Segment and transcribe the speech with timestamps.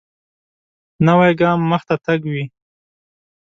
[1.05, 2.43] نوی ګام مخته تګ وي